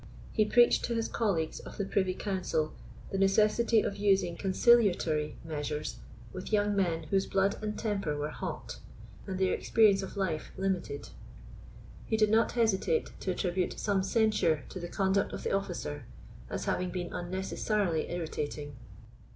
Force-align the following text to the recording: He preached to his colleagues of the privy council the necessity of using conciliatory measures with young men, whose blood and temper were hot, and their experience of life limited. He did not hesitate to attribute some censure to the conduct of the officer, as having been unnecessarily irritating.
He 0.31 0.45
preached 0.45 0.83
to 0.85 0.95
his 0.95 1.07
colleagues 1.07 1.59
of 1.59 1.77
the 1.77 1.85
privy 1.85 2.15
council 2.15 2.73
the 3.11 3.19
necessity 3.19 3.81
of 3.81 3.97
using 3.97 4.35
conciliatory 4.35 5.37
measures 5.45 5.97
with 6.33 6.51
young 6.51 6.75
men, 6.75 7.03
whose 7.11 7.27
blood 7.27 7.55
and 7.61 7.77
temper 7.77 8.17
were 8.17 8.31
hot, 8.31 8.79
and 9.27 9.37
their 9.37 9.53
experience 9.53 10.01
of 10.01 10.17
life 10.17 10.51
limited. 10.57 11.09
He 12.07 12.17
did 12.17 12.31
not 12.31 12.53
hesitate 12.53 13.11
to 13.19 13.29
attribute 13.29 13.77
some 13.79 14.01
censure 14.01 14.63
to 14.69 14.79
the 14.79 14.89
conduct 14.89 15.33
of 15.33 15.43
the 15.43 15.51
officer, 15.53 16.05
as 16.49 16.65
having 16.65 16.89
been 16.89 17.13
unnecessarily 17.13 18.09
irritating. 18.09 18.75